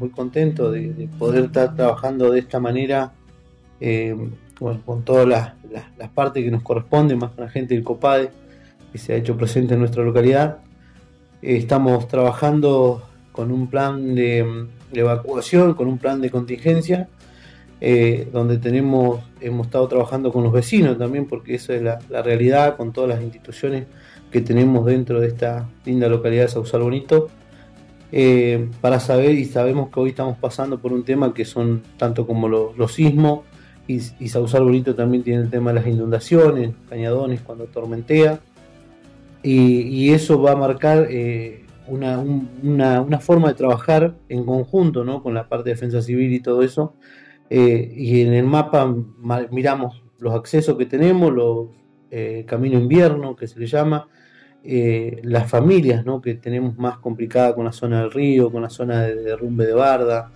[0.00, 3.12] muy contento de, poder estar trabajando de esta manera,
[3.80, 4.16] eh,
[4.58, 8.30] con todas las, partes que nos corresponden, más con la gente del COPADE
[8.92, 10.58] que se ha hecho presente en nuestra localidad.
[11.42, 13.02] Eh, estamos trabajando
[13.32, 17.08] con un plan de, evacuación, con un plan de contingencia,
[17.80, 22.76] eh, donde tenemos, hemos estado trabajando con los vecinos también, porque esa es la, realidad,
[22.76, 23.86] con todas las instituciones
[24.30, 27.28] que tenemos dentro de esta linda localidad de Sausal Bonito,
[28.16, 32.28] eh, para saber y sabemos que hoy estamos pasando por un tema que son tanto
[32.28, 33.40] como los sismos,
[33.88, 38.38] y, y Sausal también tiene el tema de las inundaciones, cañadones cuando tormentea,
[39.42, 45.20] y, eso va a marcar eh, una, una, forma de trabajar en conjunto ¿no?
[45.20, 46.94] con la parte de defensa civil y todo eso.
[47.50, 48.94] Eh, y en el mapa
[49.50, 51.66] miramos los accesos que tenemos, los
[52.12, 54.06] eh, camino invierno que se le llama,
[54.64, 59.16] las familias que tenemos más complicada con la zona del río, con la zona de
[59.16, 60.30] derrumbe de barda.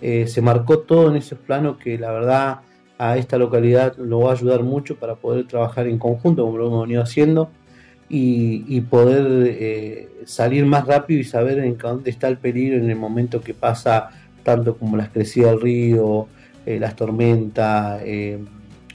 [0.00, 2.60] se marcó todo en ese plano que la verdad
[2.98, 6.66] a esta localidad lo va a ayudar mucho para poder trabajar en conjunto como lo
[6.68, 7.50] hemos venido haciendo
[8.08, 12.96] y, poder eh, salir más rápido y saber en dónde está el peligro en el
[12.96, 14.10] momento que pasa
[14.42, 16.28] tanto como las crecidas del río,
[16.66, 18.38] eh, las tormentas, eh,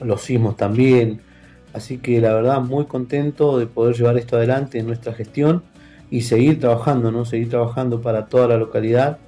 [0.01, 1.21] los sismos también.
[1.73, 5.63] Así que la verdad muy contento de poder llevar esto adelante en nuestra gestión
[6.09, 7.25] y seguir trabajando, ¿no?
[7.25, 9.19] Seguir trabajando para toda la localidad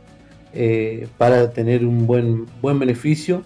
[1.18, 3.44] para tener un buen, buen beneficio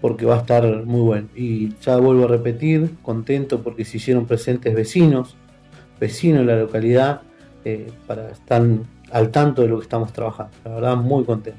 [0.00, 1.28] porque va a estar muy bueno.
[1.34, 5.36] Y ya vuelvo a repetir, contento porque se hicieron presentes vecinos,
[5.98, 7.22] vecinos de la localidad
[7.64, 8.62] eh, para estar
[9.10, 10.52] al tanto de lo que estamos trabajando.
[10.64, 11.58] La verdad, muy contento.